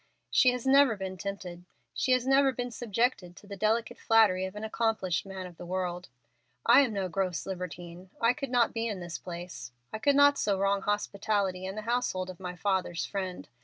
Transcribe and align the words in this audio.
She 0.31 0.49
has 0.49 0.65
never 0.65 0.95
been 0.97 1.15
tempted. 1.15 1.63
She 1.93 2.11
has 2.13 2.25
never 2.25 2.51
been 2.51 2.71
subjected 2.71 3.35
to 3.35 3.45
the 3.45 3.55
delicate 3.55 3.99
flattery 3.99 4.45
of 4.45 4.55
an 4.55 4.63
accomplished 4.63 5.27
man 5.27 5.45
of 5.45 5.57
the 5.57 5.65
world. 5.67 6.09
I 6.65 6.79
am 6.81 6.91
no 6.93 7.07
gross 7.07 7.45
libertine. 7.45 8.09
I 8.19 8.33
could 8.33 8.49
not 8.49 8.73
be 8.73 8.87
in 8.87 8.99
this 8.99 9.19
place. 9.19 9.71
I 9.93 9.99
could 9.99 10.15
not 10.15 10.39
so 10.39 10.57
wrong 10.57 10.81
hospitality 10.81 11.67
and 11.67 11.77
the 11.77 11.83
household 11.83 12.31
of 12.31 12.39
my 12.39 12.55
father's 12.55 13.05
friend. 13.05 13.47